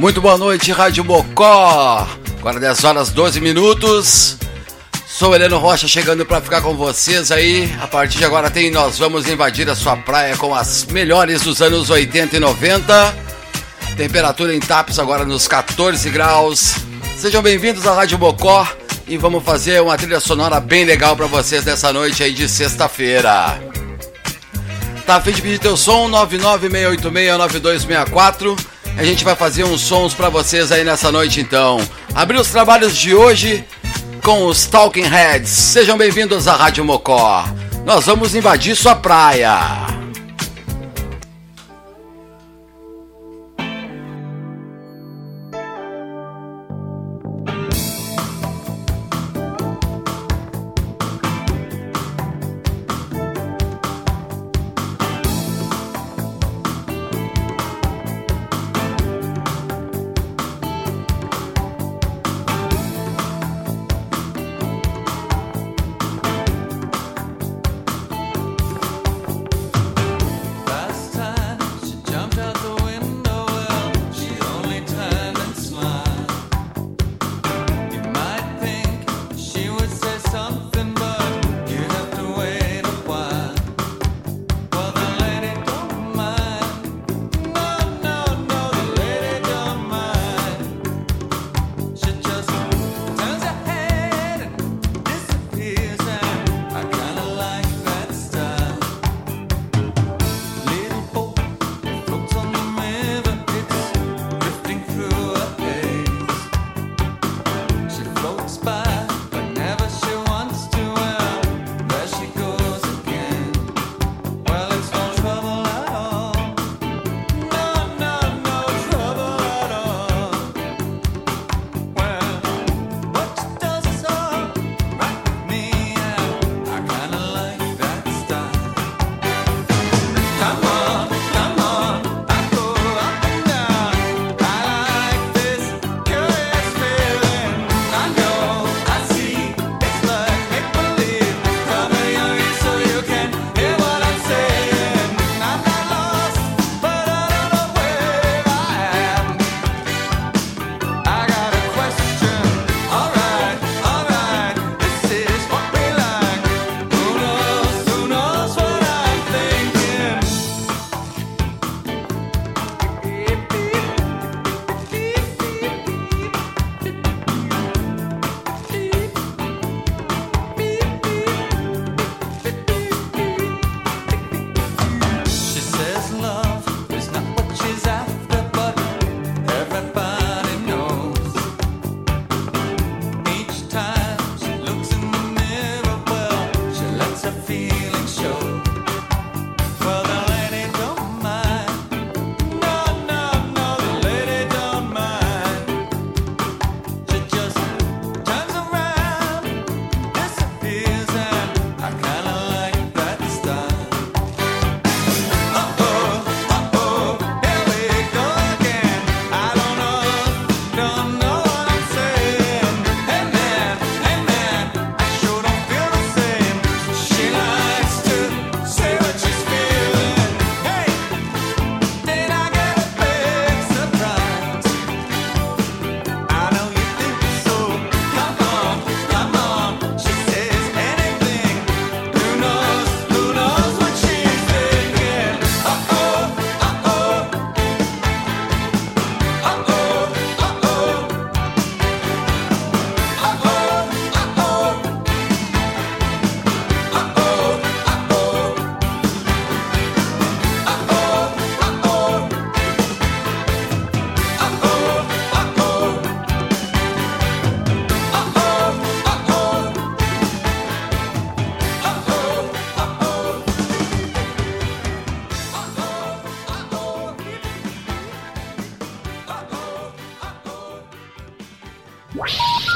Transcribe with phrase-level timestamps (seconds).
[0.00, 2.08] Muito boa noite, Rádio Mocó.
[2.38, 4.38] Agora 10 horas 12 minutos.
[5.06, 7.70] Sou Heleno Rocha chegando para ficar com vocês aí.
[7.82, 11.60] A partir de agora tem Nós Vamos Invadir a Sua Praia com as melhores dos
[11.60, 13.14] anos 80 e 90.
[13.94, 16.76] Temperatura em Tapes agora nos 14 graus.
[17.18, 18.66] Sejam bem-vindos à Rádio Mocó
[19.06, 23.60] e vamos fazer uma trilha sonora bem legal para vocês nessa noite aí de sexta-feira.
[25.04, 26.08] Tá a fim de pedir teu som?
[26.08, 31.80] 996869264 a gente vai fazer uns sons para vocês aí nessa noite então.
[32.14, 33.64] Abrir os trabalhos de hoje
[34.22, 35.50] com os Talking Heads.
[35.50, 37.44] Sejam bem-vindos à Rádio Mocó.
[37.84, 39.99] Nós vamos invadir sua praia.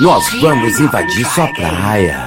[0.04, 2.23] Nós vamos invadir sua praia.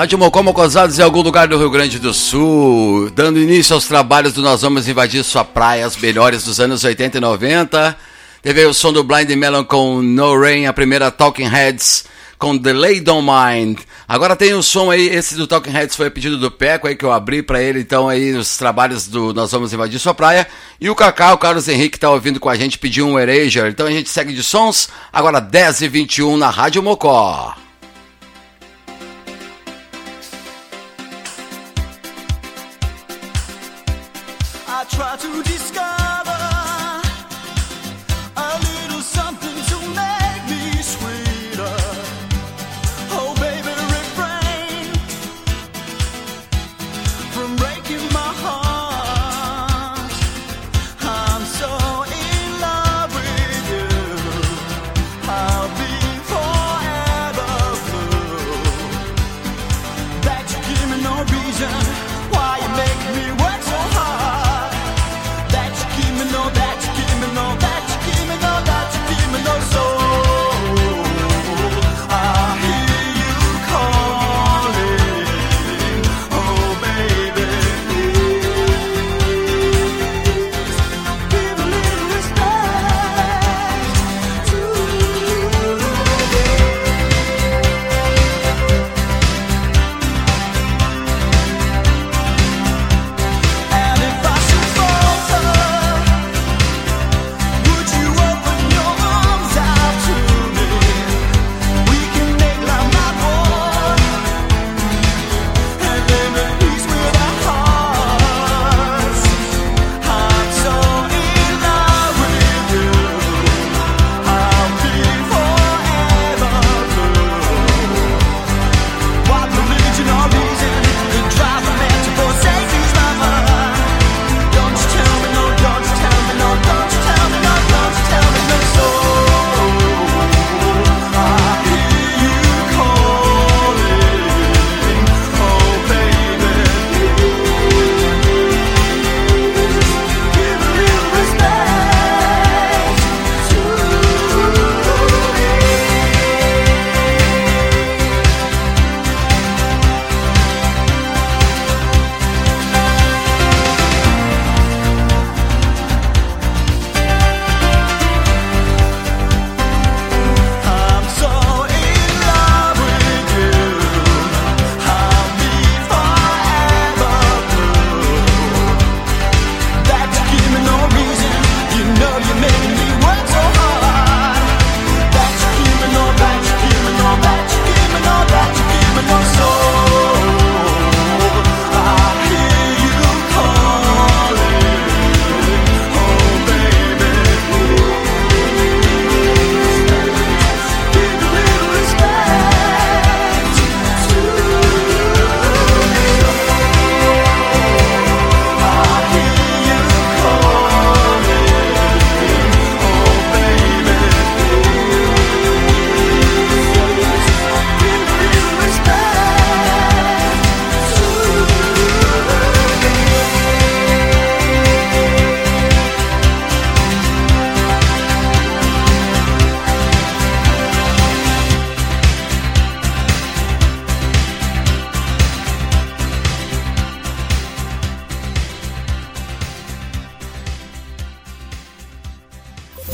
[0.00, 4.32] Rádio Mocó Mocosados em algum lugar do Rio Grande do Sul, dando início aos trabalhos
[4.32, 7.98] do Nós Vamos Invadir Sua Praia, as melhores dos anos 80 e 90.
[8.40, 12.06] Teve o som do Blind Melon com No Rain, a primeira Talking Heads
[12.38, 13.80] com Delay Don't Mind.
[14.08, 17.04] Agora tem o som aí, esse do Talking Heads foi pedido do Peco aí que
[17.04, 20.46] eu abri para ele, então aí nos trabalhos do Nós Vamos Invadir Sua Praia.
[20.80, 23.68] E o Cacau, o Carlos Henrique tá ouvindo com a gente, pediu um Erasure.
[23.68, 27.54] Então a gente segue de sons, agora 10 e 21 na Rádio Mocó.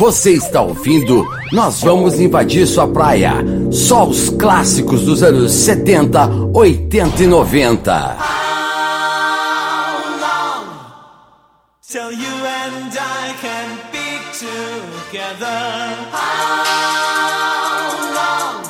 [0.06, 1.26] Você está ouvindo?
[1.50, 3.44] Nós vamos invadir sua praia.
[3.72, 8.16] Só os clássicos dos anos 70, 80 e 90.
[11.88, 15.90] Till you and I can be together.
[16.12, 18.62] How long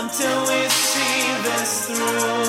[0.00, 2.43] until we see this through?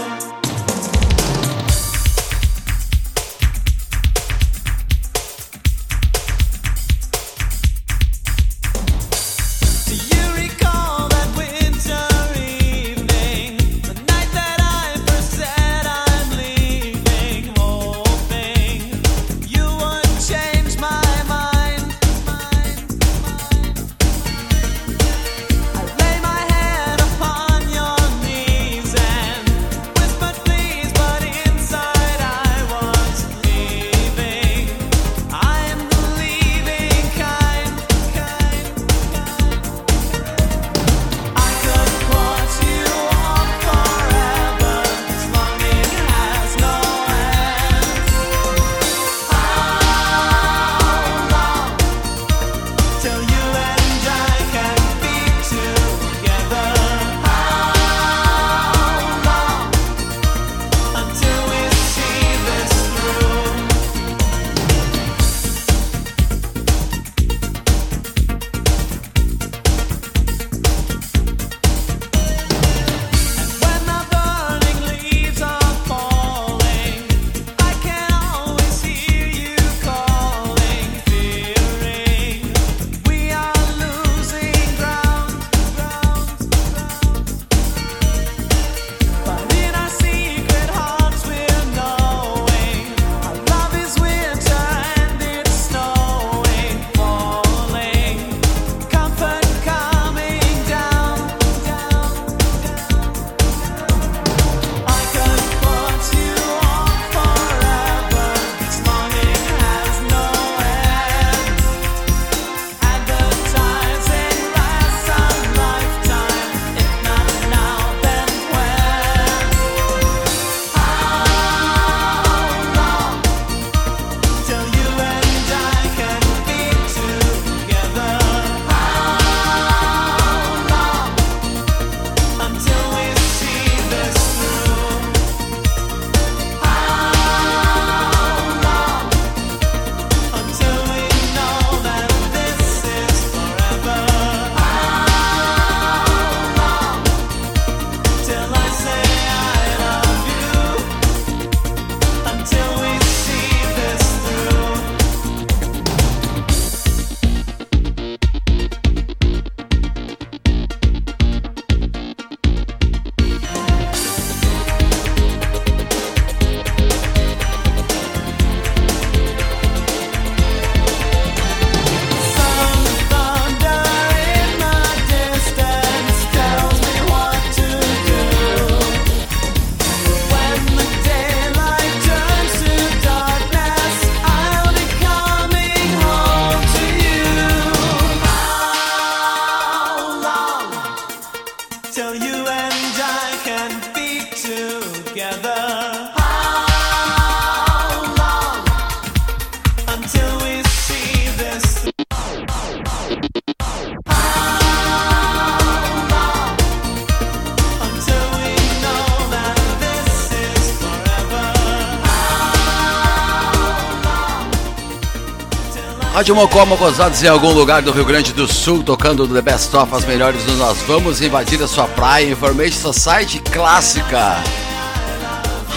[216.15, 219.93] Rádio Mocó, Mocosados em algum lugar do Rio Grande do Sul, tocando The Best Of,
[219.93, 224.41] as melhores do Nós Vamos Invadir a Sua Praia, Information Society clássica.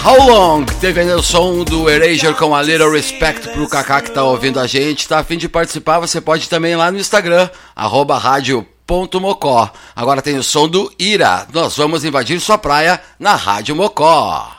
[0.01, 0.63] How Long?
[0.79, 4.61] Teve ainda o som do Erasure com a Little Respect pro Kaká que tá ouvindo
[4.61, 5.09] a gente.
[5.09, 5.99] Tá a fim de participar?
[5.99, 8.17] Você pode também ir lá no Instagram, arroba.
[9.93, 11.47] Agora tem o som do Ira.
[11.53, 14.55] Nós vamos invadir sua praia na Rádio Mocó.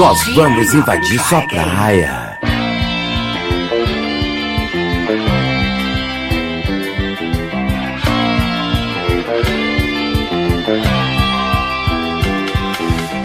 [0.00, 2.38] Nós vamos invadir sua praia.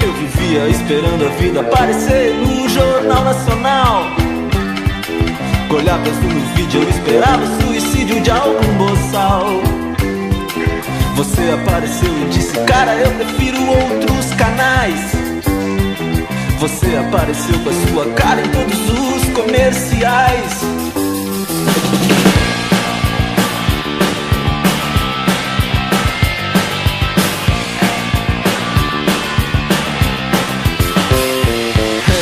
[0.04, 4.08] Eu vivia esperando a vida aparecer no Jornal Nacional.
[5.74, 9.46] Olhar pra nos vídeos, eu esperava o suicídio de algum boçal.
[11.16, 15.25] Você apareceu e disse, cara, eu prefiro outros canais.
[16.60, 20.62] Você apareceu com a sua cara em todos os comerciais.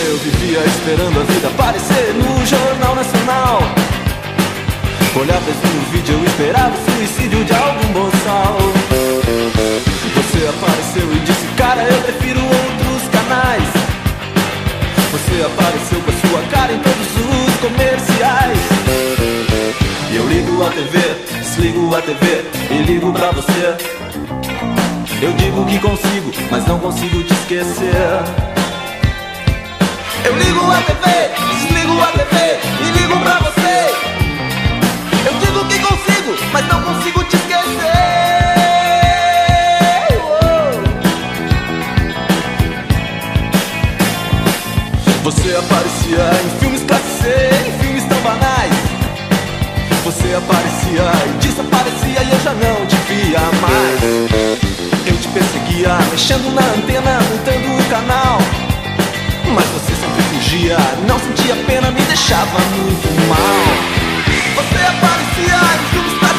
[0.08, 3.60] Eu vivia esperando a vida aparecer no Jornal Nacional.
[5.16, 8.58] Olhava no vídeo, eu esperava o suicídio de algum boçal.
[10.16, 11.23] Você apareceu e
[15.34, 18.60] Você apareceu com a sua cara em todos os comerciais.
[20.14, 21.00] Eu ligo a TV,
[21.40, 23.76] desligo a TV e ligo pra você.
[25.24, 27.96] Eu digo que consigo, mas não consigo te esquecer.
[30.24, 31.02] Eu ligo a TV,
[31.56, 33.90] desligo a TV e ligo pra você.
[35.26, 38.33] Eu digo que consigo, mas não consigo te esquecer.
[50.96, 54.04] E desaparecia e eu já não te via mais.
[55.08, 58.38] Eu te perseguia, mexendo na antena, mudando o canal.
[59.56, 60.78] Mas você sempre fugia,
[61.08, 63.64] não sentia pena, me deixava muito mal.
[64.56, 66.30] Você aparecia em filmes pra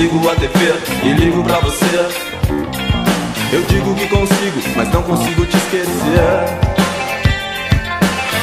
[0.00, 1.84] desligo a TV e ligo pra você.
[3.52, 5.90] Eu digo que consigo, mas não consigo te esquecer.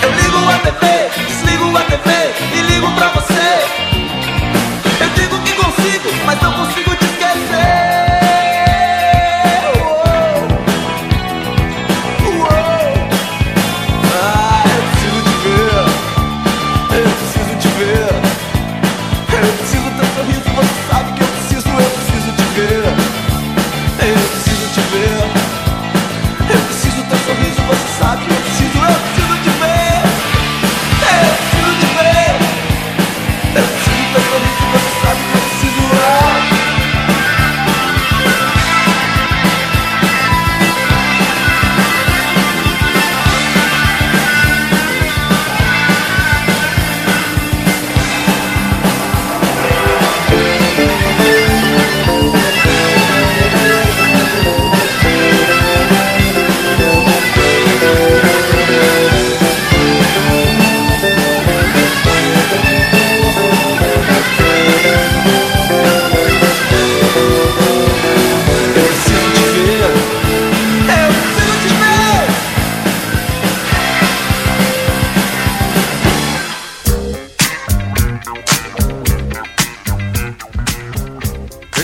[0.03, 2.11] Eu ligo a TV, desligo a TV
[2.53, 3.86] e ligo pra você.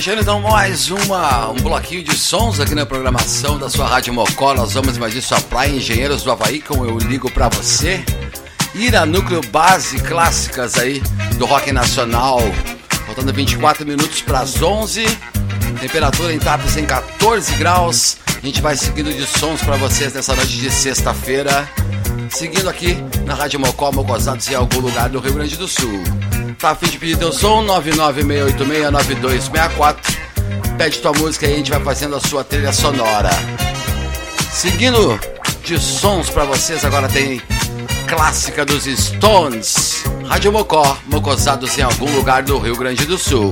[0.04, 4.54] Fechando então mais uma, um bloquinho de sons aqui na programação da sua Rádio Mocó.
[4.54, 8.04] Nós vamos invadir sua praia, Engenheiros do Havaí, com Eu Ligo Pra Você.
[8.76, 11.02] Ira Núcleo Base Clássicas aí
[11.38, 12.42] do Rock Nacional.
[13.06, 15.06] Faltando 24 minutos para as 11.
[15.80, 18.18] Temperatura em Tapes em 14 graus.
[18.28, 21.66] A gente vai seguindo de sons para vocês nessa noite de sexta-feira.
[22.30, 26.04] Seguindo aqui na Rádio Mocó, Mocosados em algum lugar do Rio Grande do Sul.
[26.64, 27.62] Tá a fim de pedir teu som?
[27.66, 29.98] 996869264.
[30.78, 33.32] Pede tua música e a gente vai fazendo a sua trilha sonora.
[34.50, 35.20] Seguindo
[35.62, 37.42] de sons para vocês, agora tem
[38.08, 40.06] clássica dos Stones.
[40.26, 43.52] Rádio Mocó, Mocosados em algum lugar do Rio Grande do Sul.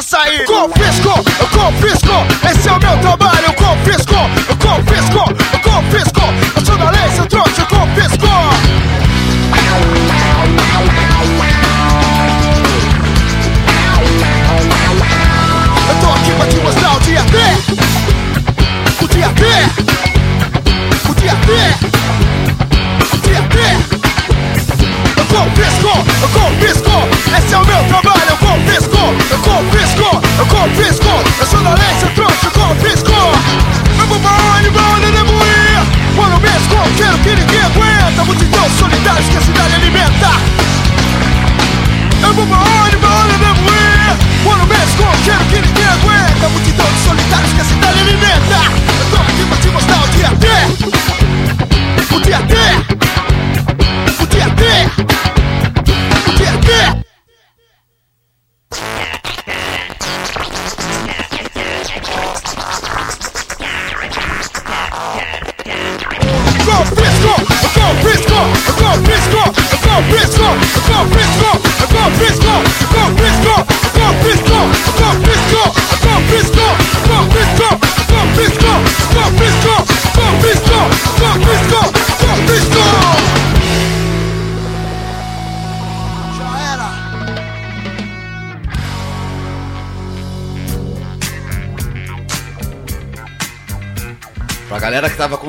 [0.00, 0.44] pra sair.
[0.46, 1.08] Confisco,
[1.40, 3.44] eu confisco, esse é o meu trabalho.
[3.46, 4.14] Eu confisco,
[4.48, 5.18] eu confisco,
[5.52, 6.20] eu confisco.
[6.56, 8.29] Eu sou da lei, seu trouxa, eu confisco.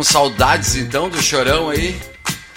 [0.01, 1.95] com saudades então do Chorão aí?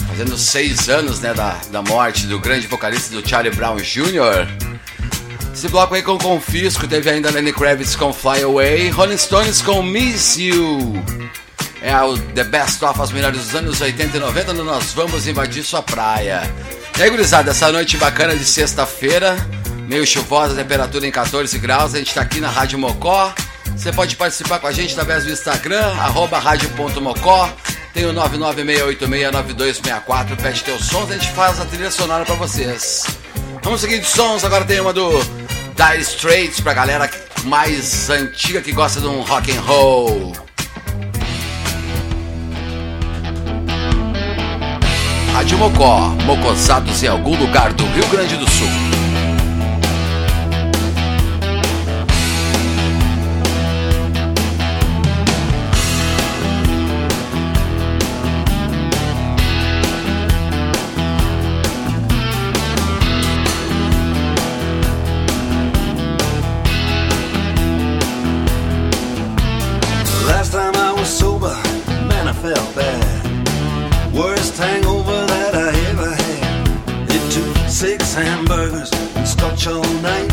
[0.09, 4.49] Fazendo seis anos, né, da, da morte do grande vocalista do Charlie Brown Jr.
[5.53, 9.83] Esse bloco aí com Confisco, teve ainda Lenny Kravitz com Fly Away, Rolling Stones com
[9.83, 10.95] Miss You.
[11.83, 15.27] É o The Best Of, as melhores dos anos 80 e 90, onde nós vamos
[15.27, 16.51] invadir sua praia.
[16.99, 19.37] E aí, gurizada, essa noite bacana de sexta-feira,
[19.87, 23.35] meio chuvosa, temperatura em 14 graus, a gente tá aqui na Rádio Mocó,
[23.85, 27.51] você pode participar com a gente através do Instagram, arroba rádio.mocó.
[27.93, 33.05] Tem o 996869264, pede teus sons, a gente faz a trilha sonora para vocês.
[33.63, 35.11] Vamos seguir de sons, agora tem uma do
[35.77, 37.11] Dire Straits pra galera
[37.45, 40.33] mais antiga que gosta de um rock and roll.
[45.35, 48.94] Rádio Mocó, Mocosados em algum lugar do Rio Grande do Sul.
[79.65, 80.03] Tonight.
[80.03, 80.24] night.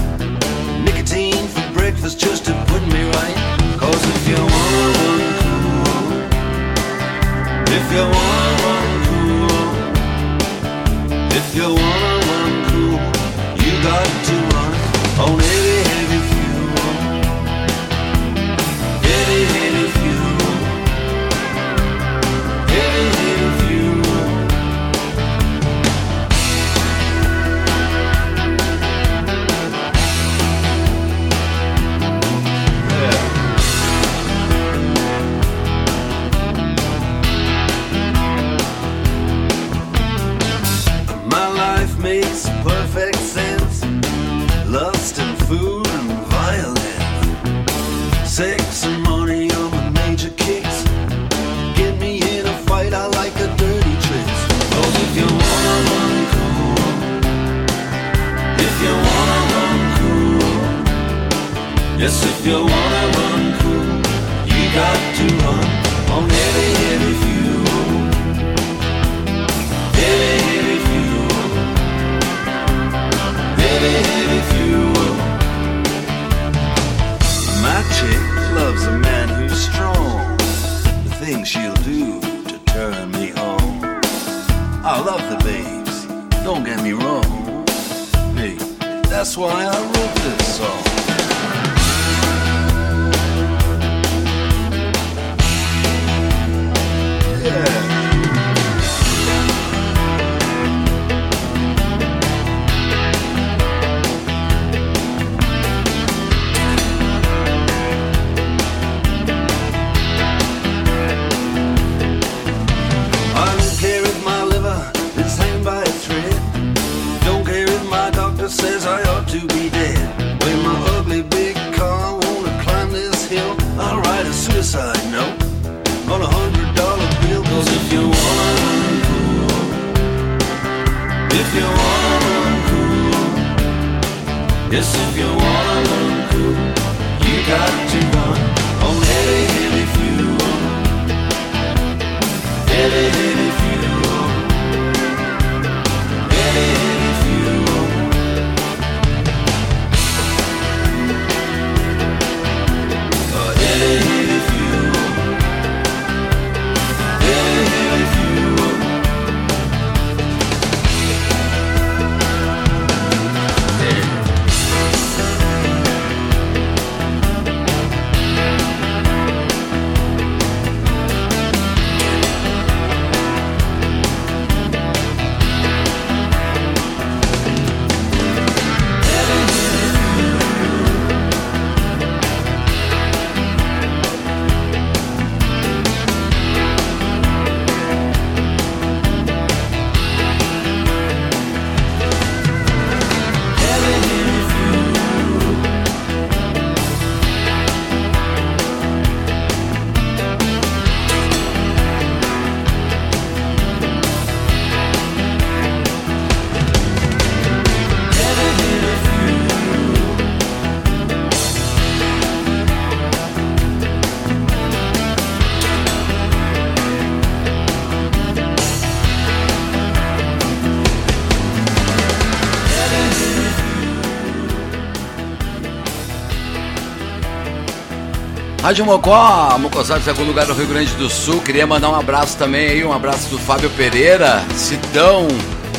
[228.72, 231.42] Rádio Mocó, Mocosado, segundo lugar do Rio Grande do Sul.
[231.42, 235.28] Queria mandar um abraço também aí, um abraço do Fábio Pereira, Sidão,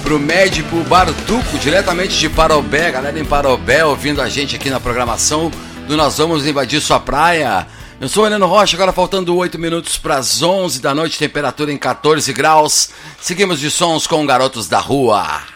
[0.03, 5.51] pro médico Bartuco, diretamente de Parobé, galera em Parobé, ouvindo a gente aqui na programação
[5.89, 7.67] do Nós Vamos Invadir Sua Praia.
[7.99, 11.73] Eu sou o Heleno Rocha, agora faltando 8 minutos para as 11 da noite, temperatura
[11.73, 12.91] em 14 graus.
[13.19, 15.52] Seguimos de sons com Garotos da Rua.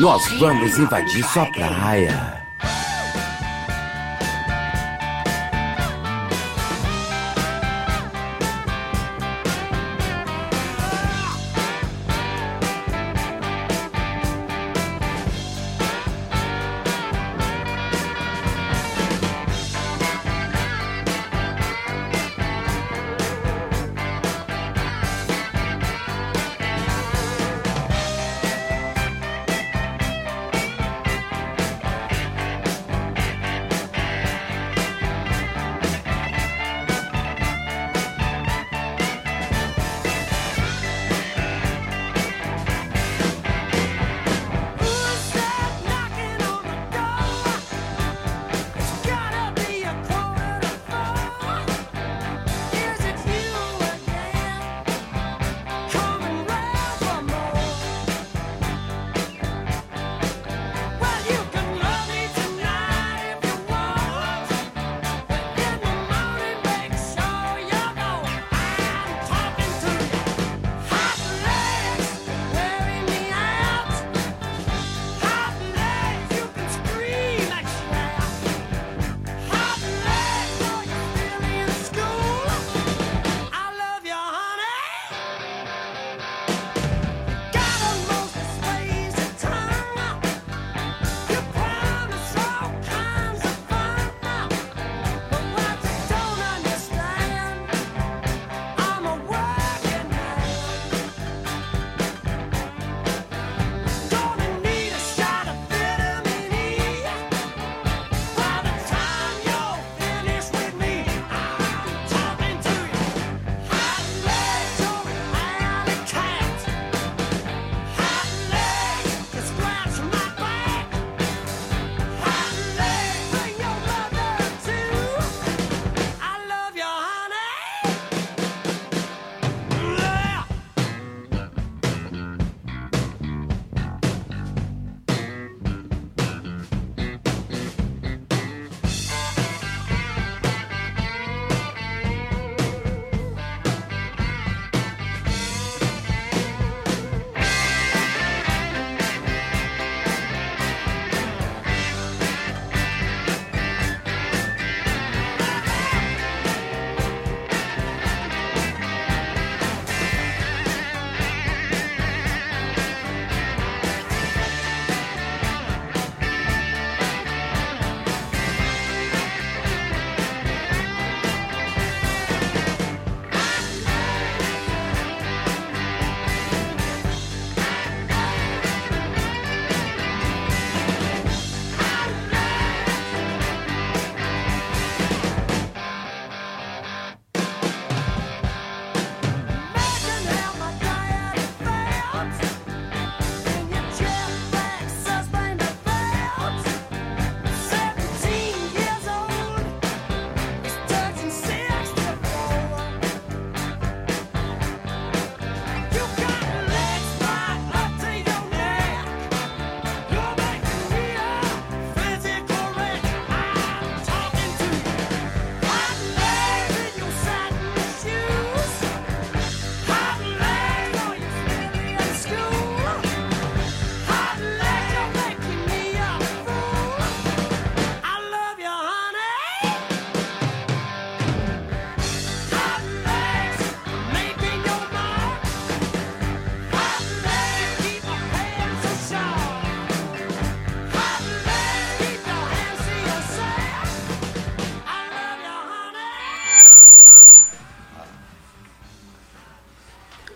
[0.00, 2.39] Nós vamos invadir sua praia.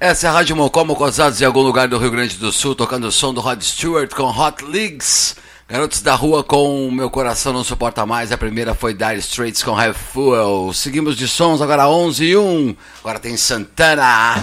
[0.07, 3.07] Essa é a Rádio Mocó, Mocosados em algum lugar do Rio Grande do Sul, tocando
[3.07, 5.35] o som do Rod Stewart com Hot Leagues.
[5.67, 8.31] Garotos da Rua com Meu Coração Não Suporta Mais.
[8.31, 10.73] A primeira foi Dire Straits com Have Fuel.
[10.75, 12.77] Seguimos de sons, agora 11 e 1.
[13.01, 14.35] Agora tem Santana.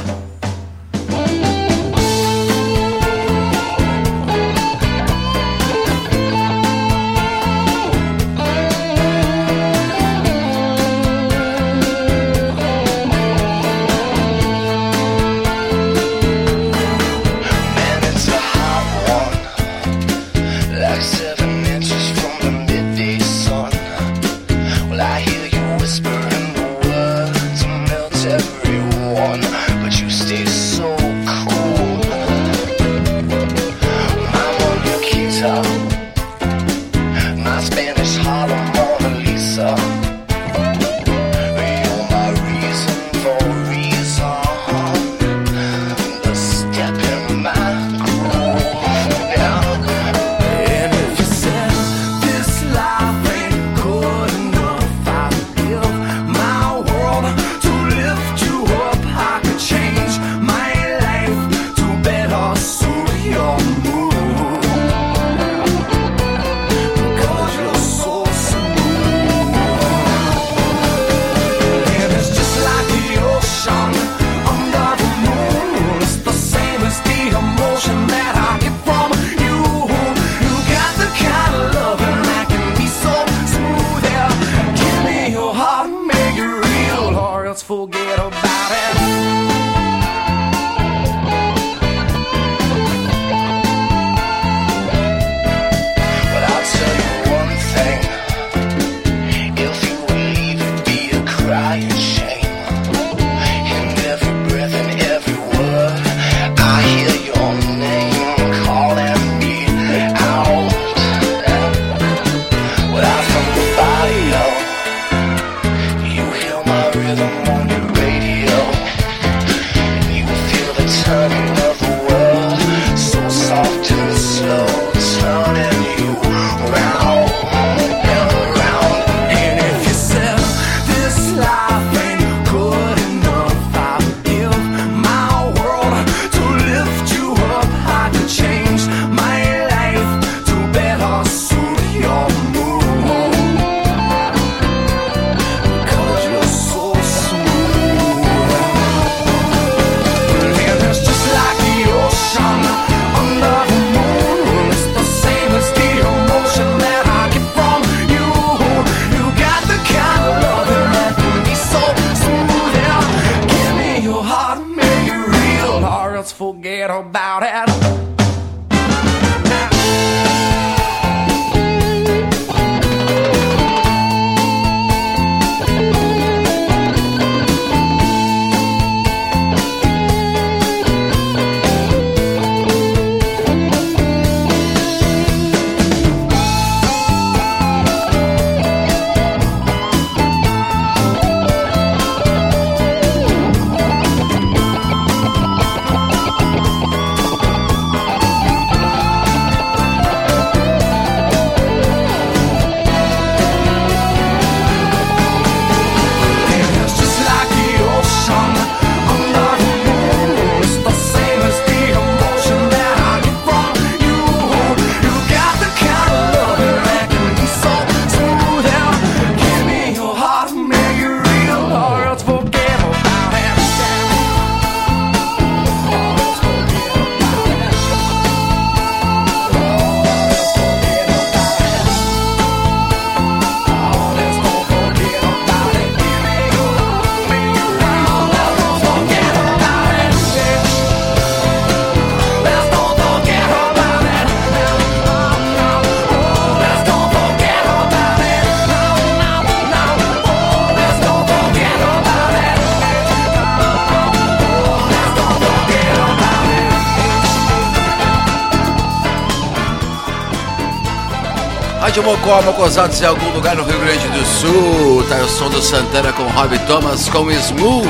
[262.11, 265.01] Mocó, Mocosados em algum lugar no Rio Grande do Sul.
[265.07, 267.87] Tá o som do Santana com Rob Thomas com Smooth.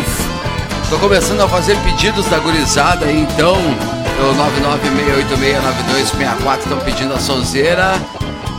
[0.92, 3.56] Tô começando a fazer pedidos da gurizada aí, então.
[3.56, 4.36] É o
[6.46, 7.94] 996869264 estão pedindo a sonzeira.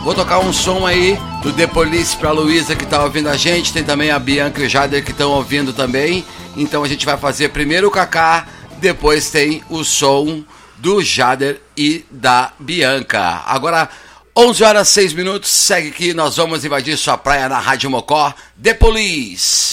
[0.03, 3.71] Vou tocar um som aí do The Police pra Luísa que tá ouvindo a gente.
[3.71, 6.25] Tem também a Bianca e o Jader que estão ouvindo também.
[6.57, 8.47] Então a gente vai fazer primeiro o Kaká,
[8.79, 10.43] depois tem o som
[10.75, 13.43] do Jader e da Bianca.
[13.45, 13.87] Agora
[14.35, 18.73] 11 horas 6 minutos, segue aqui, nós vamos invadir sua praia na Rádio Mocó, The
[18.73, 19.72] Police.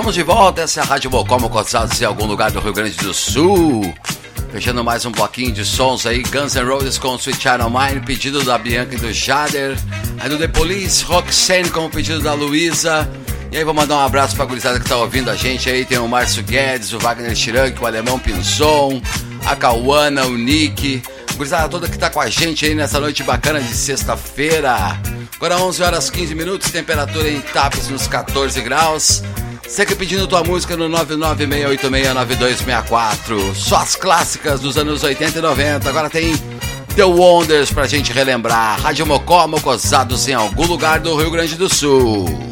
[0.00, 2.96] Estamos de volta, essa é a Rádio Mocó Mocosados em algum lugar do Rio Grande
[2.96, 3.94] do Sul.
[4.50, 8.42] Fechando mais um bloquinho de sons aí, Guns N' Roses com Sweet Child Mine, pedido
[8.42, 9.76] da Bianca e do Jader.
[10.18, 13.06] Aí do The Police, Roxanne com o pedido da Luísa.
[13.52, 15.84] E aí vou mandar um abraço pra gurizada que tá ouvindo a gente aí.
[15.84, 19.02] Tem o Márcio Guedes, o Wagner Chiranque, o Alemão Pinson,
[19.44, 21.02] a Cauana, o Nick.
[21.36, 24.98] Gurizada toda que tá com a gente aí nessa noite bacana de sexta-feira.
[25.36, 29.22] Agora 11 horas 15 minutos, temperatura em Tapes nos 14 graus.
[29.70, 33.54] Sempre pedindo tua música no 996869264.
[33.54, 35.88] Só as clássicas dos anos 80 e 90.
[35.88, 36.34] Agora tem
[36.96, 38.80] The Wonders pra gente relembrar.
[38.80, 42.49] Rádio Mocó, Mocosados em algum lugar do Rio Grande do Sul.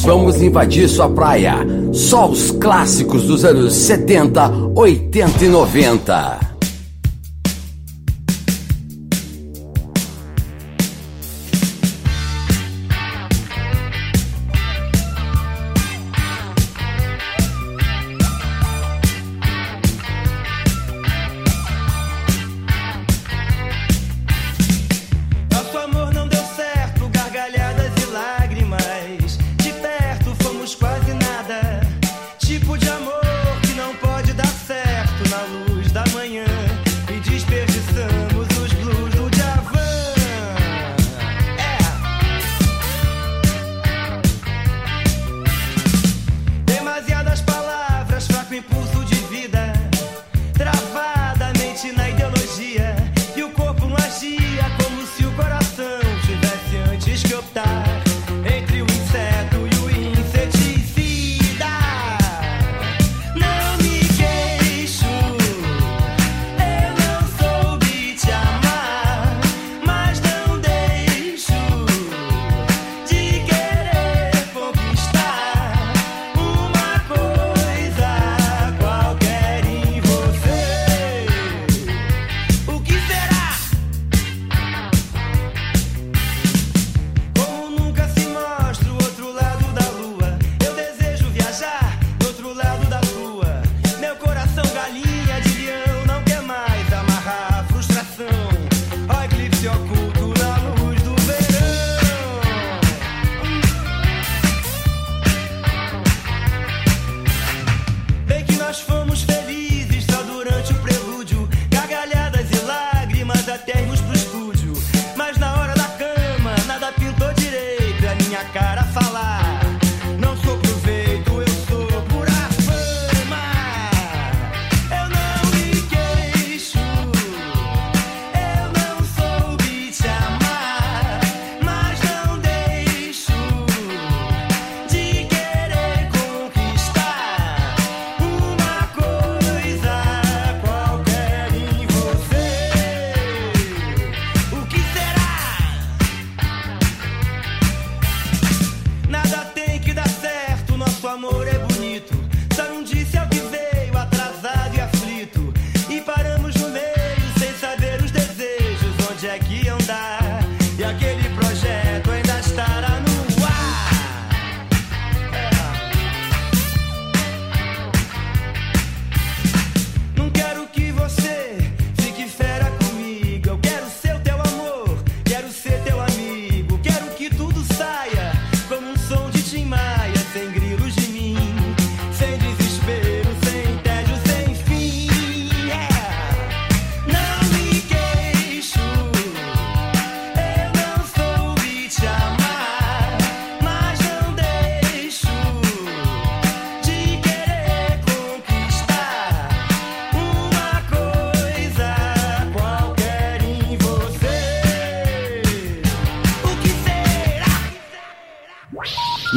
[0.00, 1.56] nós vamos invadir sua praia.
[1.92, 6.39] Só os clássicos dos anos 70, 80 e 90.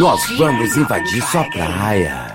[0.03, 2.32] Nós vamos invadir sua praia.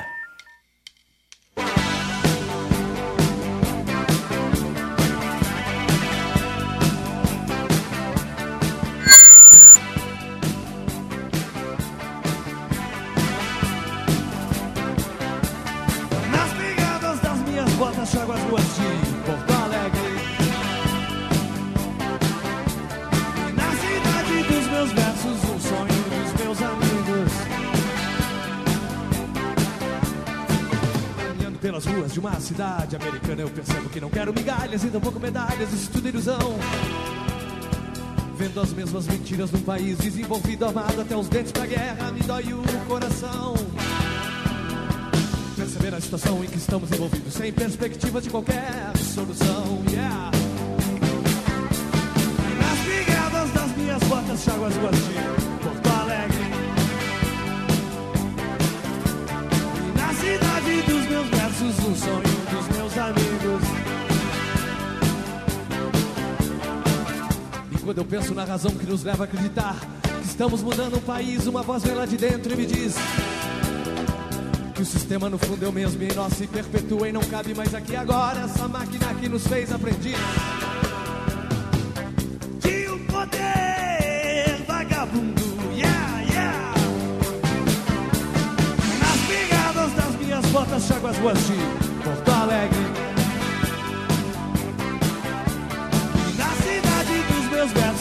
[39.53, 41.29] Num país desenvolvido, armado até os
[67.89, 71.47] quando eu penso na razão que nos leva a acreditar que estamos mudando o país,
[71.47, 72.95] uma voz vem lá de dentro e me diz.
[74.75, 77.55] Que o sistema no fundo é o mesmo e nós se perpetua e não cabe
[77.55, 80.19] mais aqui agora essa máquina que nos fez aprendiz.
[82.61, 85.43] De um poder vagabundo,
[85.75, 86.75] yeah, yeah.
[89.01, 91.88] Nas pegadas das minhas botas, chago as ruas de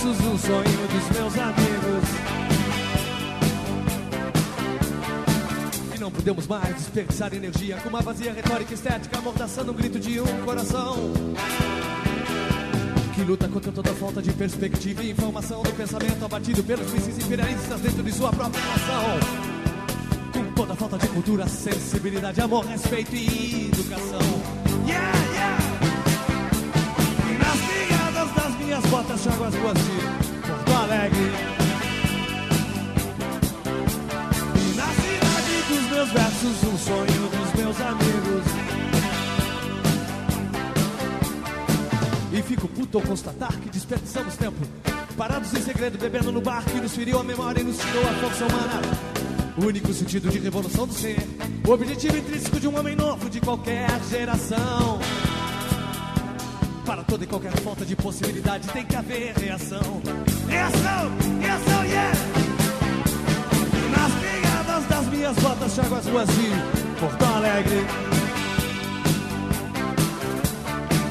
[0.07, 2.09] versos, um sonho dos meus amigos.
[5.95, 10.21] E não podemos mais desperdiçar energia com uma vazia retórica estética, amordaçando um grito de
[10.21, 11.13] um coração
[13.15, 17.81] que luta contra toda falta de perspectiva e informação do pensamento abatido pelos mísseis imperialistas
[17.81, 19.19] dentro de sua própria nação.
[20.31, 24.19] Com toda falta de cultura, sensibilidade, amor, respeito e educação.
[24.85, 25.26] Yeah,
[28.67, 31.31] minhas botas, chago as ruas de Porto Alegre.
[34.55, 38.43] E na cidade dos meus versos, um sonho dos meus amigos.
[42.33, 44.67] E fico puto ao constatar que desperdiçamos tempo.
[45.15, 48.13] Parados em segredo, bebendo no bar que nos feriu a memória e nos tirou a
[48.15, 48.81] força humana.
[49.57, 51.17] O único sentido de revolução do ser.
[51.65, 54.99] O objetivo intrínseco de um homem novo de qualquer geração.
[56.87, 60.01] Para toda e qualquer falta de possibilidade tem que haver reação.
[60.47, 61.11] Reação,
[61.41, 62.17] reação, yeah!
[63.91, 67.85] Nas pegadas das minhas botas, chago as ruas de Porto Alegre.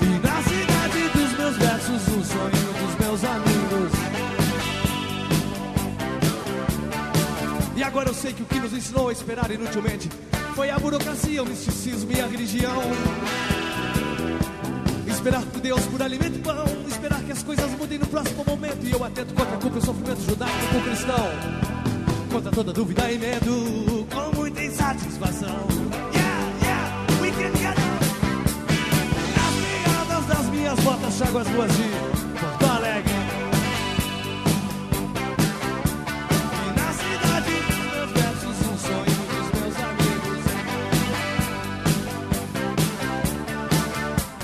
[0.01, 3.93] E na cidade dos meus versos, o sonho dos meus amigos.
[7.77, 10.09] E agora eu sei que o que nos ensinou a esperar inutilmente
[10.55, 12.81] foi a burocracia, o misticismo e a religião.
[15.27, 18.87] Esperar por Deus por alimento e pão, esperar que as coisas mudem no próximo momento.
[18.87, 21.29] E eu atento contra a culpa e o sofrimento judaico com cristão.
[22.31, 25.67] Contra toda dúvida e medo, com muita insatisfação.
[26.15, 27.77] Yeah, yeah, we can get
[29.35, 33.16] Nas pegadas das minhas botas, chago as ruas de Porto Alegre.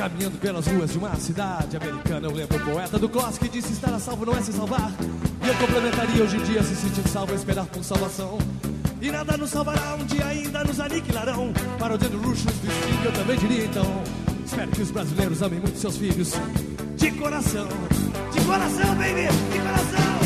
[0.02, 3.72] Caminhando pelas ruas de uma cidade americana, eu lembro o poeta do Kloss que disse
[3.72, 4.90] estar a salvo não é se salvar.
[5.44, 8.36] E eu complementaria hoje em dia se sentir salvo é esperar por salvação.
[9.00, 11.52] E nada nos salvará, um dia ainda nos aniquilarão.
[11.78, 14.02] Parodiando luxos do estilo, eu também diria então.
[14.44, 16.32] Espero que os brasileiros amem muito seus filhos.
[16.96, 17.68] De coração,
[18.32, 20.18] de coração, baby, de coração.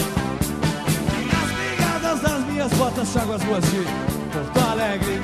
[1.34, 3.84] Nas pegadas das minhas botas, chago as ruas de
[4.32, 5.20] Porto Alegre.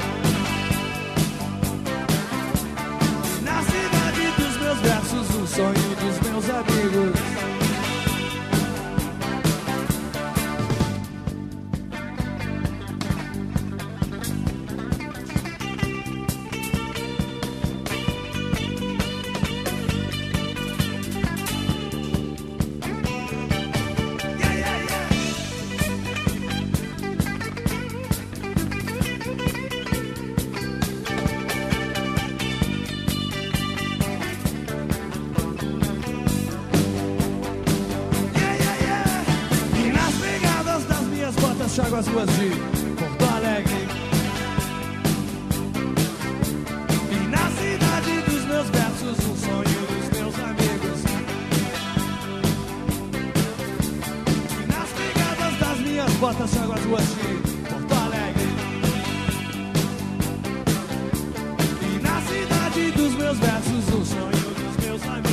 [4.73, 7.62] Meus versos, o sonho dos meus amigos.
[56.47, 58.49] Santiago, as ruas de Porto Alegre.
[61.83, 65.33] E na cidade dos meus versos, o sonho dos meus amigos.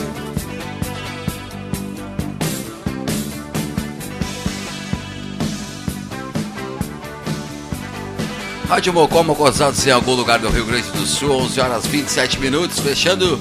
[8.68, 12.80] Rádio Mocó, Mocosados em algum lugar do Rio Grande do Sul, 11 horas 27 minutos,
[12.80, 13.40] fechando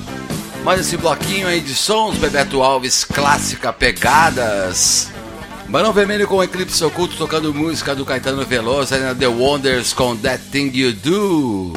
[0.65, 5.18] mais esse bloquinho aí de sons, Bebeto Alves, clássica, pegadas.
[5.69, 10.17] Barão Vermelho com Eclipse Oculto tocando música do Caetano Veloso, aí na The Wonders com
[10.17, 11.75] That Thing You Do.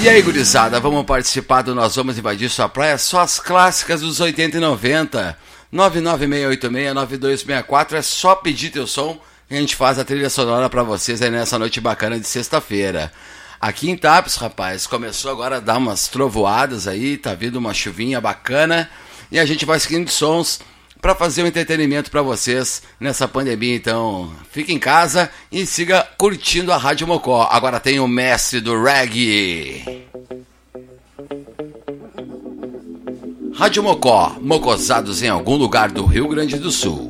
[0.00, 2.96] E aí, gurizada, vamos participar do Nós Vamos Invadir Sua Praia?
[2.96, 5.36] Só as clássicas dos 80 e 90.
[5.70, 11.20] 996869264 é só pedir teu som e a gente faz a trilha sonora pra vocês
[11.20, 13.12] aí nessa noite bacana de sexta-feira.
[13.60, 18.18] Aqui em Tapes, rapaz, começou agora a dar umas trovoadas aí, tá vindo uma chuvinha
[18.18, 18.88] bacana
[19.30, 20.58] e a gente vai seguindo sons
[21.00, 23.74] para fazer um entretenimento para vocês nessa pandemia.
[23.74, 27.48] Então, fique em casa e siga curtindo a Rádio Mocó.
[27.50, 30.06] Agora tem o mestre do reggae.
[33.54, 37.09] Rádio Mocó, mocosados em algum lugar do Rio Grande do Sul.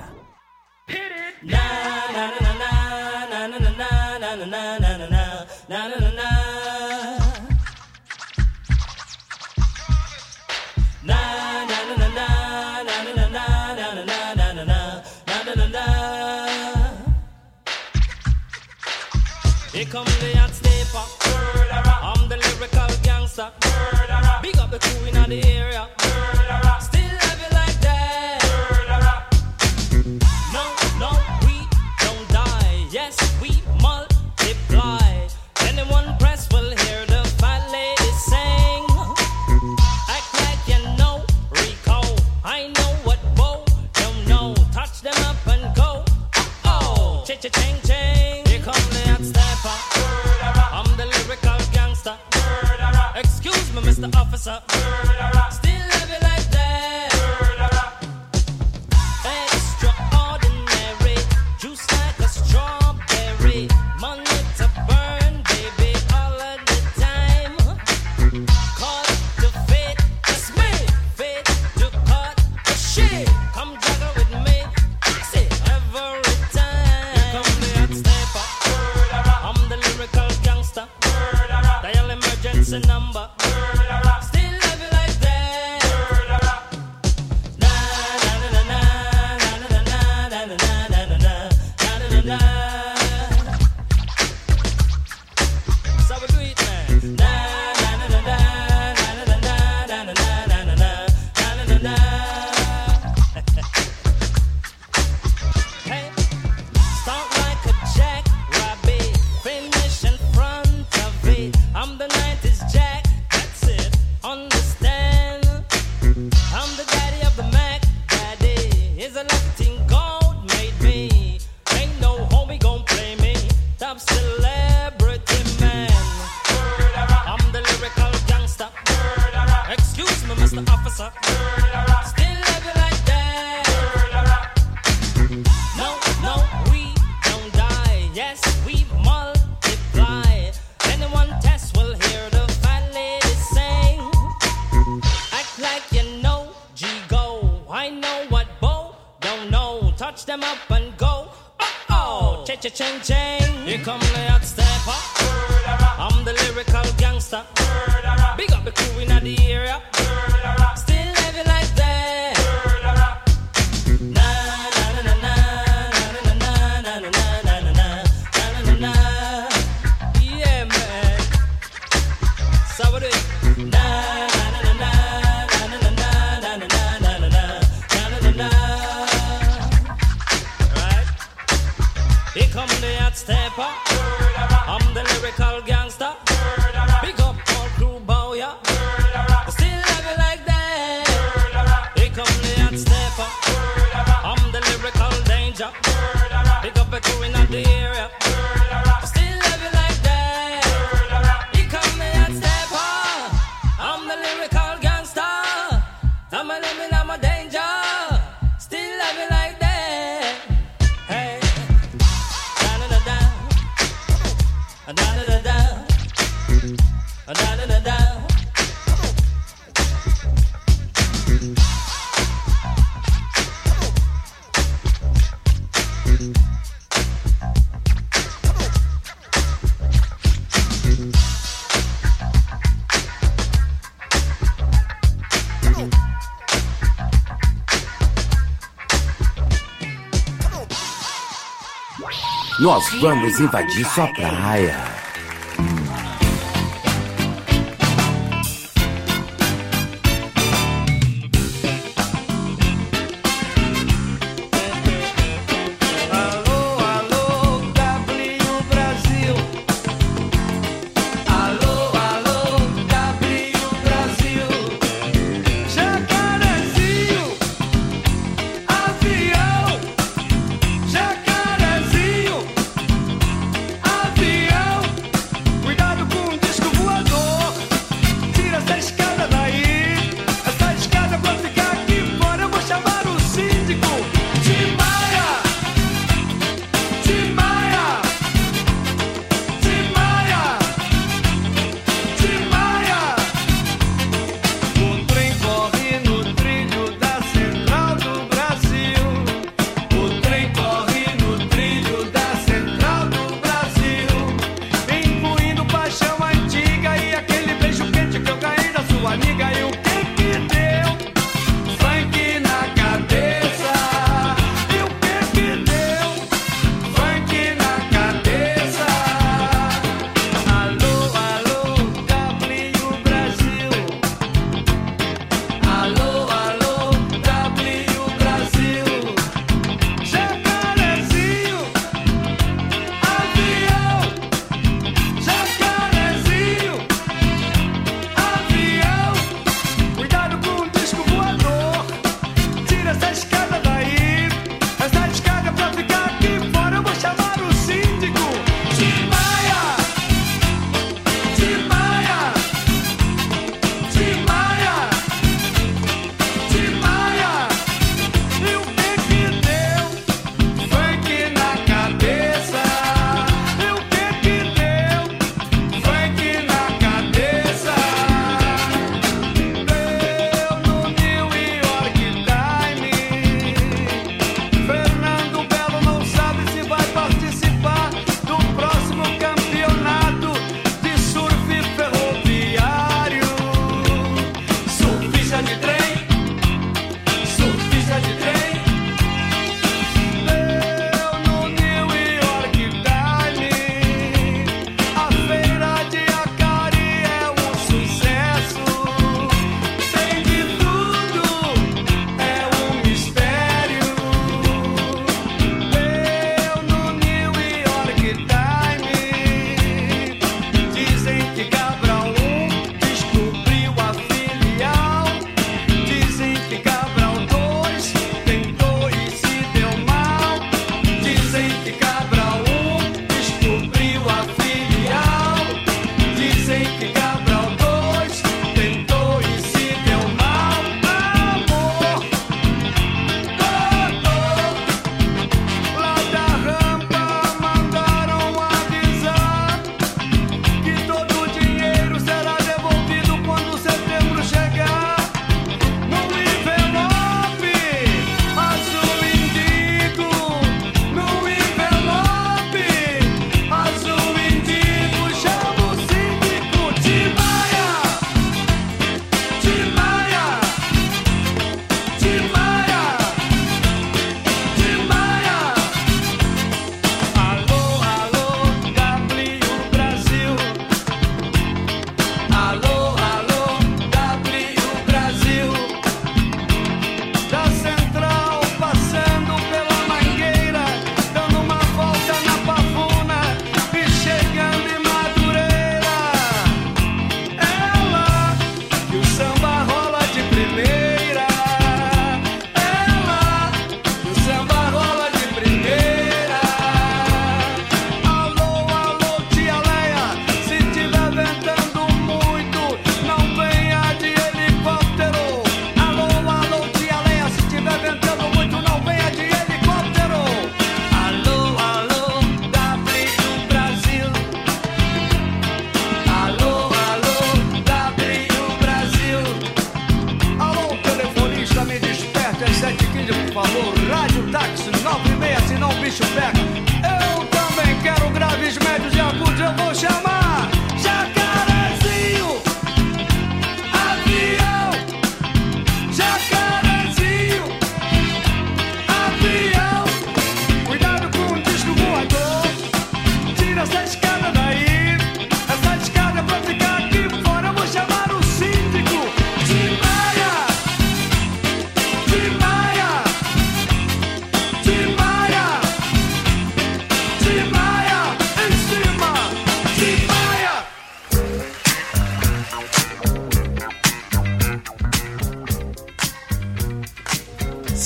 [242.61, 244.90] Nós vamos invadir sua praia.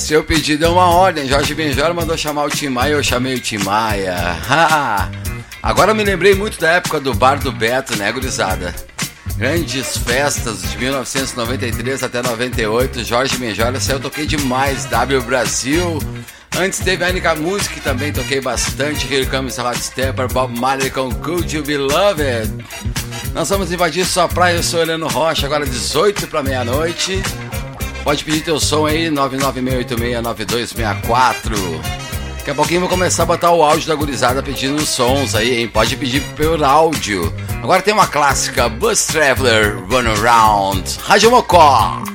[0.06, 1.26] Seu pedido é uma ordem.
[1.26, 4.14] Jorge Benjor mandou chamar o Tim Maia, eu chamei o Tim Maia.
[5.60, 8.72] Agora me lembrei muito da época do Bar do Beto, né, gurizada?
[9.36, 13.02] Grandes festas de 1993 até 98.
[13.02, 14.84] Jorge Benjor, essa eu toquei demais.
[14.84, 15.98] W Brasil.
[16.56, 19.12] Antes teve a única música que também toquei bastante.
[19.12, 22.64] Here Comes Hot Stepper, Bob Marley com Could You Be Loved.
[23.34, 27.20] Nós vamos invadir sua praia, eu sou Heleno Rocha, agora 18 para meia-noite.
[28.06, 31.56] Pode pedir teu som aí, 996869264.
[32.36, 35.58] Daqui a pouquinho vou começar a botar o áudio da gurizada pedindo os sons aí,
[35.58, 35.66] hein?
[35.66, 37.34] Pode pedir pelo áudio.
[37.60, 42.05] Agora tem uma clássica, Bus Traveler Run Around, Rádio Mocó.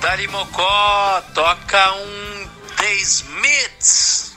[0.00, 2.48] Tarimocó toca um
[2.78, 4.29] The Smiths.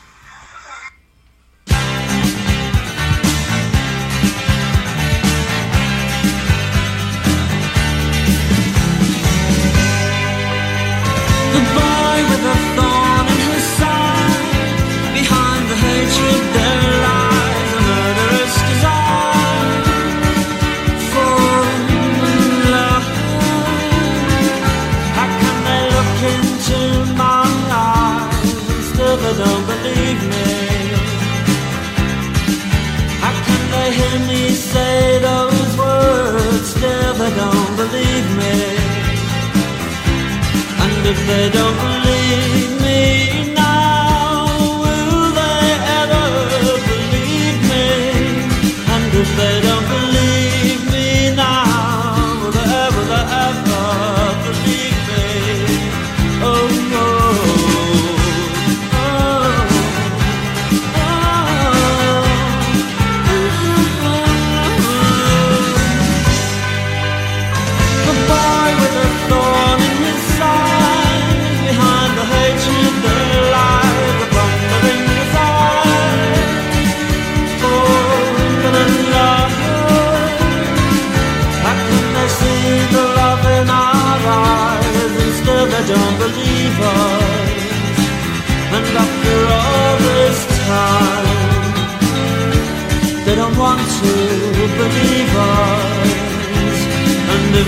[41.14, 42.73] if they don't believe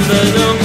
[0.08, 0.65] But I'm.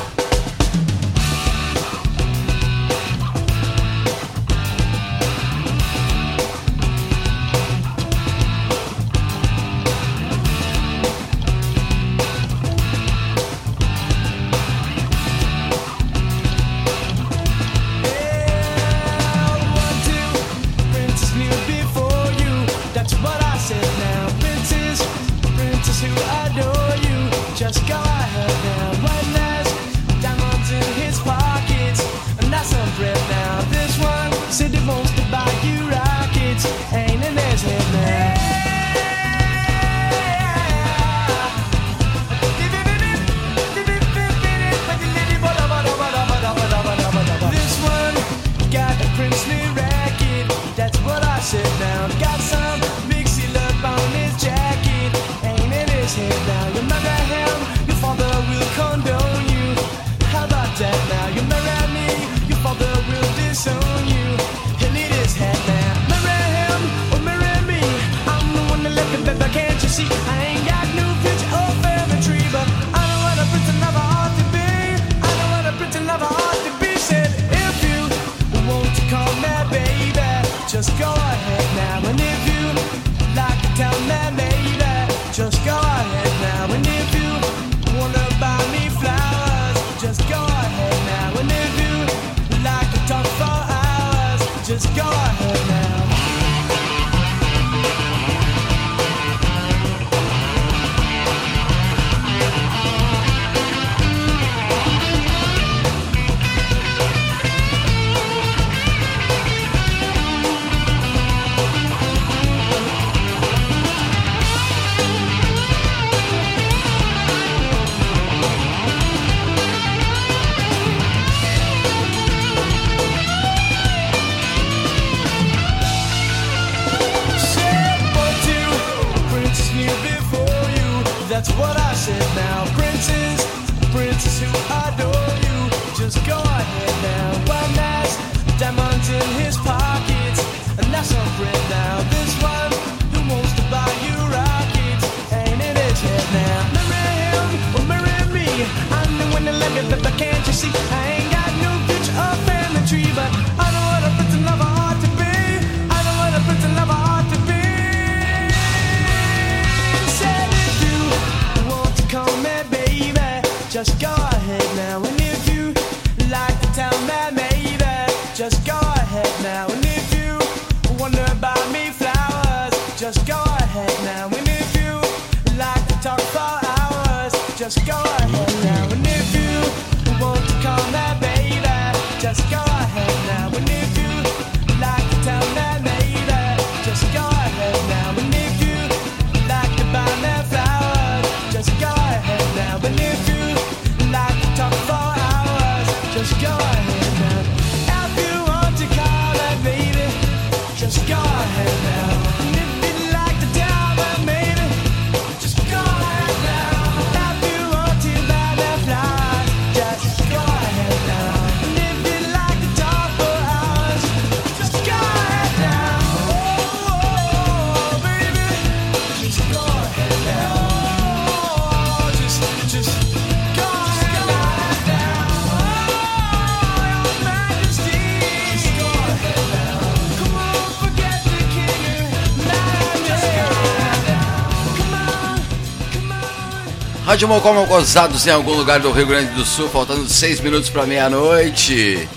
[237.21, 240.87] Ritmo como gozados em algum lugar do Rio Grande do Sul, faltando 6 minutos para
[240.87, 242.09] meia-noite.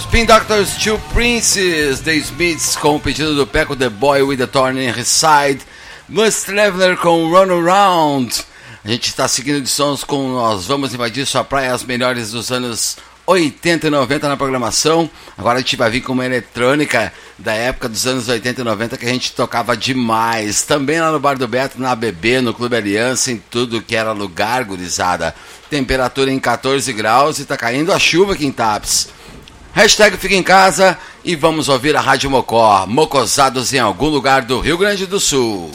[0.00, 4.48] Spin Doctors Two Princes, The Smiths com o pedido do Peco The Boy with the
[4.48, 5.60] Thorn in His Side,
[6.08, 8.44] Must Traveler com Run Around.
[8.84, 12.50] A gente está seguindo de sons com Nós Vamos Invadir Sua Praia, as melhores dos
[12.50, 12.96] anos
[13.28, 15.08] 80 e 90 na programação.
[15.38, 18.96] Agora a gente vai vir com uma eletrônica da época dos anos 80 e 90
[18.96, 20.62] que a gente tocava demais.
[20.62, 24.12] Também lá no Bar do Beto, na ABB, no Clube Aliança, em tudo que era
[24.12, 25.34] lugar, gurizada.
[25.68, 29.08] Temperatura em 14 graus e tá caindo a chuva aqui em Taps.
[29.72, 34.60] Hashtag fica em casa e vamos ouvir a Rádio Mocó, Mocosados em algum lugar do
[34.60, 35.70] Rio Grande do Sul.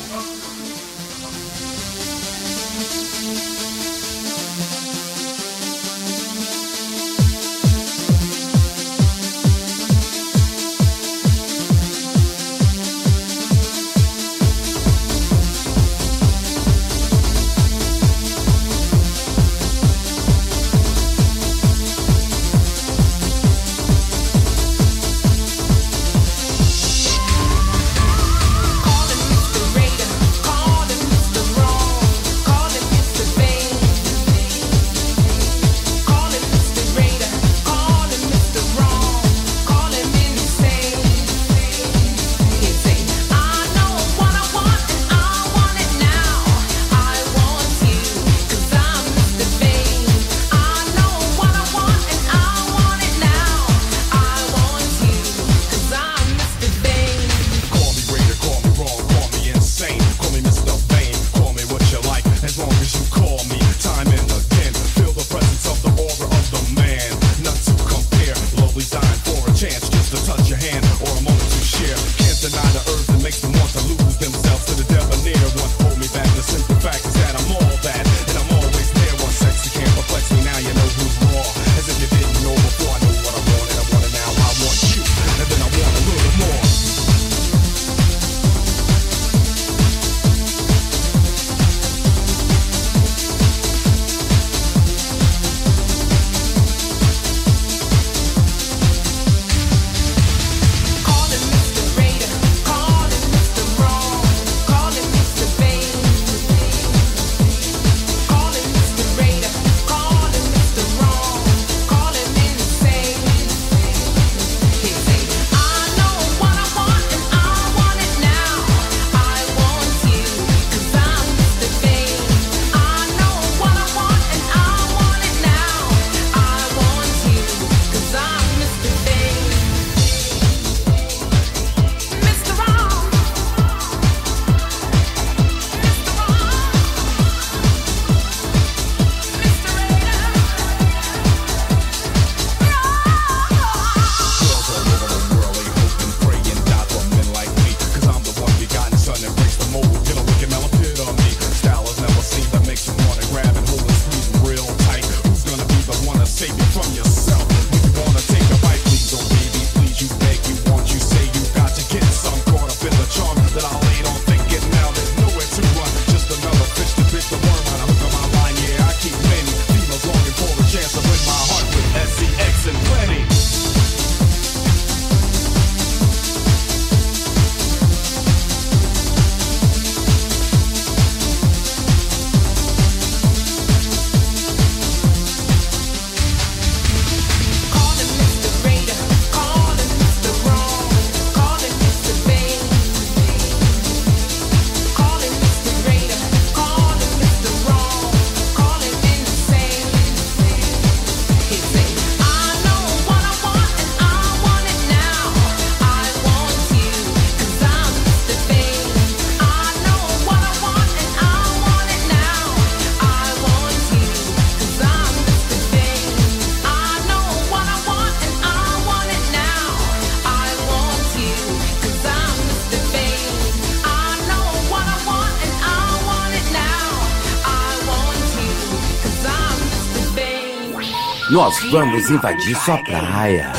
[231.35, 233.51] Nós vamos invadir sua praia.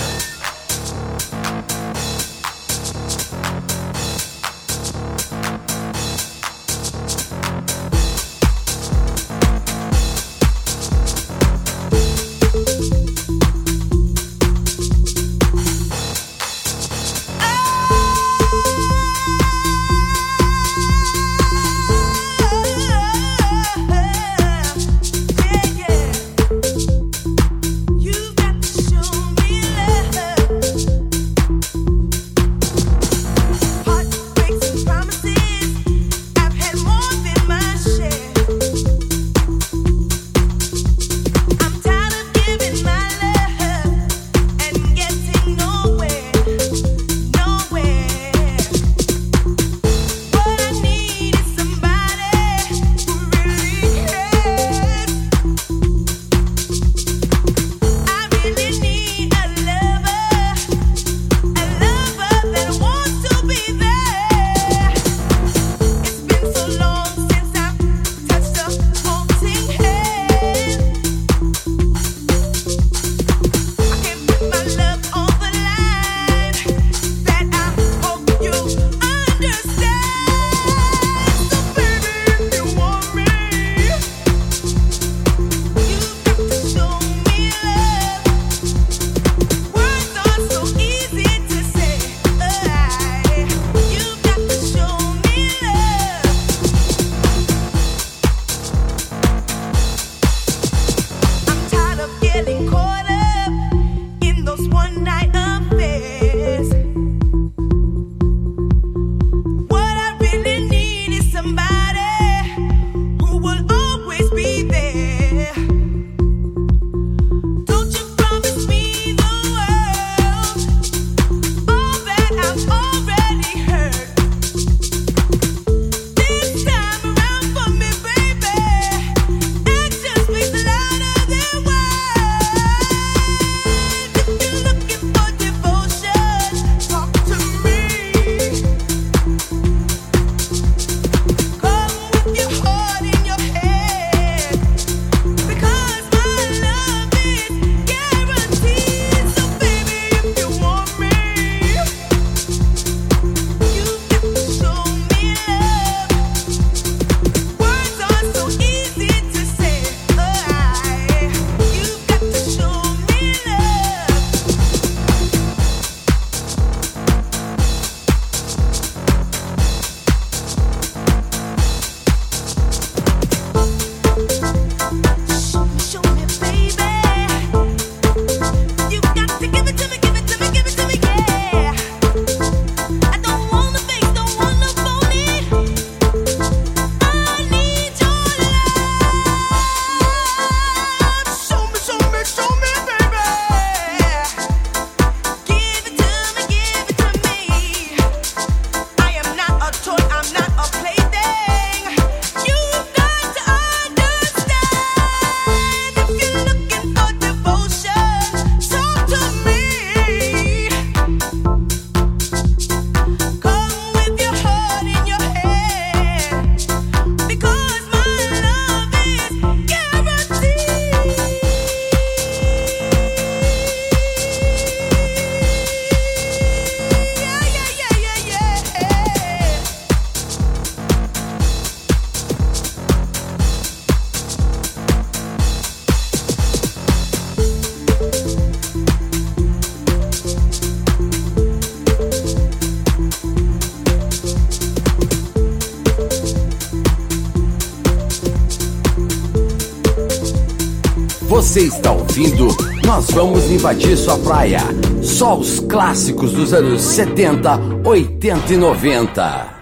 [251.56, 252.48] você está ouvindo,
[252.84, 254.60] nós vamos invadir sua praia.
[255.02, 259.56] Só os clássicos dos anos 70, 80 e 90.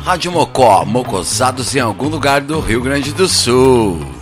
[0.00, 4.15] Rádio Mocó, mocosados em algum lugar do Rio Grande do Sul.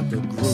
[0.00, 0.49] about the groove.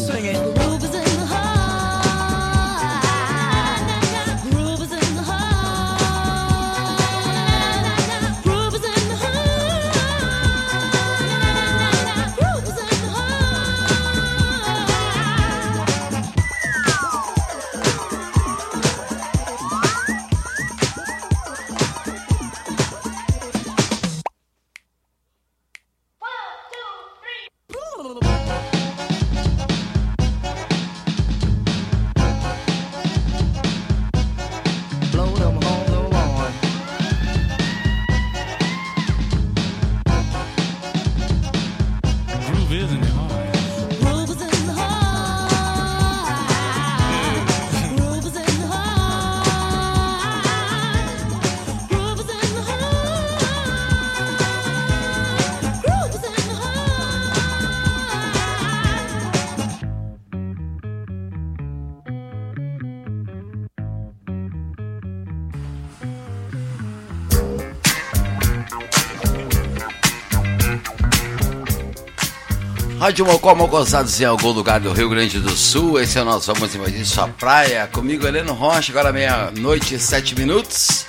[73.06, 76.00] Rádio Mocó Mocosados em algum lugar do Rio Grande do Sul.
[76.00, 77.86] Esse é o Nós Vamos Invadir Sua Praia.
[77.86, 81.06] Comigo, Heleno Rocha, agora meia-noite e sete minutos.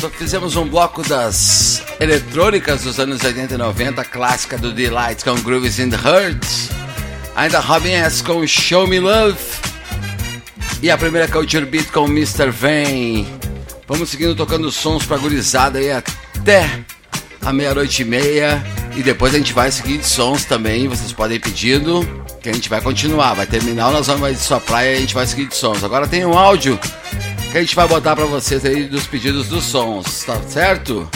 [0.00, 5.36] Só fizemos um bloco das eletrônicas dos anos 80 e 90, clássica do Delight com
[5.42, 6.44] Grooves in the Heart.
[7.36, 9.38] Ainda Robin S com Show Me Love.
[10.82, 12.50] E a primeira Culture Beat com Mr.
[12.50, 13.28] Vane.
[13.86, 16.68] Vamos seguindo tocando sons pra gurizada aí até
[17.44, 18.85] a meia-noite e meia.
[18.96, 20.88] E depois a gente vai seguir de sons também.
[20.88, 22.00] Vocês podem ir pedindo
[22.40, 23.34] que a gente vai continuar.
[23.34, 25.84] Vai terminar, nós vamos de sua praia e a gente vai seguir de sons.
[25.84, 26.78] Agora tem um áudio
[27.52, 31.08] que a gente vai botar pra vocês aí dos pedidos dos sons, tá certo?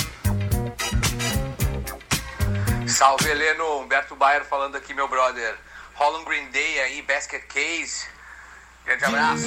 [2.86, 5.54] Salve Heleno, Humberto Bayer falando aqui, meu brother.
[5.94, 8.04] Rola um Green Day aí, Basket Case.
[8.84, 9.46] Grande abraço.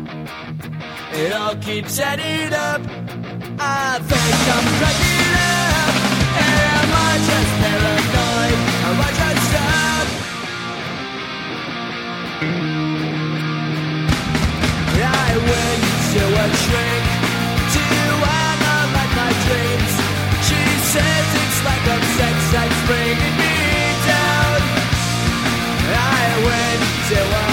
[1.13, 2.81] It all keeps adding up.
[3.59, 5.93] I think I'm cracking up.
[6.39, 8.59] Am I just paranoid?
[8.87, 10.07] Am I just up?
[15.03, 15.83] I went
[16.15, 17.05] to a shrink
[17.75, 17.83] to
[18.23, 19.93] analyze my dreams.
[20.47, 20.61] She
[20.95, 23.55] says it's like a sex that's bringing me
[24.07, 24.59] down.
[25.91, 26.81] I went
[27.11, 27.50] to a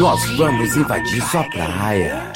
[0.00, 2.32] Nós vamos invadir sua praia.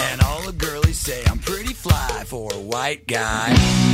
[0.00, 3.93] And all the girlies say I'm pretty fly for a white guy.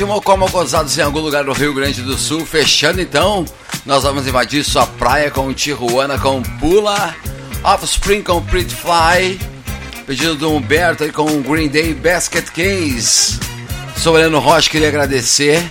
[0.00, 0.38] Rádio Mocó
[0.96, 2.46] em algum lugar do Rio Grande do Sul.
[2.46, 3.44] Fechando então,
[3.84, 7.14] nós vamos invadir sua praia com Tijuana com Pula,
[7.62, 9.38] Offspring com Pretty Fly,
[10.06, 13.38] pedido do Humberto aí com Green Day Basket Case.
[14.06, 15.70] Heleno Rocha, queria agradecer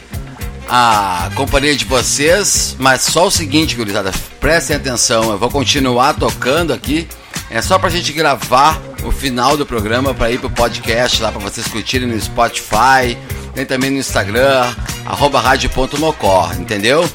[0.69, 6.71] a companhia de vocês, mas só o seguinte, gurizada, prestem atenção, eu vou continuar tocando
[6.71, 7.07] aqui,
[7.49, 11.41] é só pra gente gravar o final do programa para ir pro podcast lá para
[11.41, 13.17] vocês curtirem no Spotify,
[13.59, 14.73] tem também no Instagram,
[15.05, 17.09] arroba rádio.mocó, entendeu?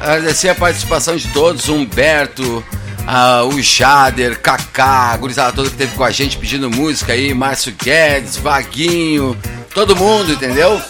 [0.00, 2.64] Agradecer a participação de todos, Humberto,
[3.06, 7.34] ah, o Jader, Kaká, a gurizada toda que teve com a gente pedindo música aí,
[7.34, 9.36] Márcio Guedes, Vaguinho,
[9.74, 10.80] todo mundo, entendeu?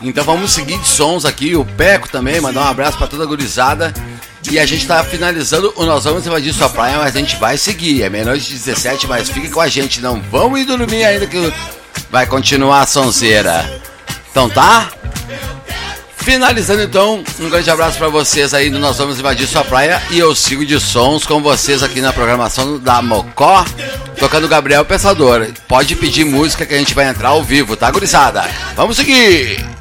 [0.00, 3.26] Então vamos seguir de sons aqui, o Peco também, mandar um abraço pra toda a
[3.26, 3.92] gurizada.
[4.50, 7.56] E a gente tá finalizando o Nós Vamos Invadir Sua Praia, mas a gente vai
[7.56, 8.02] seguir.
[8.02, 11.50] É meia-noite de 17, mas fique com a gente, não vamos ir dormir ainda que
[12.14, 13.68] vai continuar a sonzeira.
[14.30, 14.88] Então tá?
[16.16, 20.32] Finalizando então, um grande abraço pra vocês aí Nós Vamos Invadir Sua Praia e eu
[20.32, 23.64] sigo de sons com vocês aqui na programação da Mocó,
[24.16, 25.48] tocando Gabriel Pensador.
[25.66, 28.48] Pode pedir música que a gente vai entrar ao vivo, tá gurizada?
[28.76, 29.73] Vamos seguir!